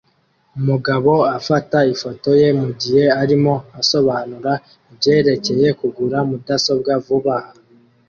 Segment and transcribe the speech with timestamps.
[0.57, 4.51] Umugabo afata ifoto ye mugihe arimo asobanura
[4.91, 7.53] ibyerekeye kugura mudasobwa vuba aha